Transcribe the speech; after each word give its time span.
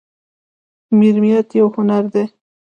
میریت 0.97 1.47
یو 1.59 1.67
هنر 1.75 2.03
دی 2.13 2.23